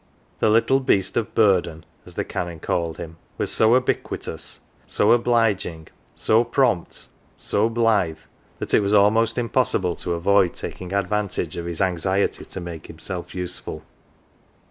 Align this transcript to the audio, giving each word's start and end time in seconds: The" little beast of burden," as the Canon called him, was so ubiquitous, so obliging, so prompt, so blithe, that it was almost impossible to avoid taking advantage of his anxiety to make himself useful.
The" 0.39 0.49
little 0.49 0.79
beast 0.79 1.15
of 1.15 1.35
burden," 1.35 1.85
as 2.07 2.15
the 2.15 2.25
Canon 2.25 2.59
called 2.59 2.97
him, 2.97 3.17
was 3.37 3.51
so 3.51 3.75
ubiquitous, 3.75 4.61
so 4.87 5.11
obliging, 5.11 5.89
so 6.15 6.43
prompt, 6.43 7.07
so 7.37 7.69
blithe, 7.69 8.17
that 8.57 8.73
it 8.73 8.79
was 8.79 8.95
almost 8.95 9.37
impossible 9.37 9.95
to 9.97 10.15
avoid 10.15 10.55
taking 10.55 10.91
advantage 10.91 11.55
of 11.55 11.67
his 11.67 11.81
anxiety 11.81 12.45
to 12.45 12.59
make 12.59 12.87
himself 12.87 13.35
useful. 13.35 13.83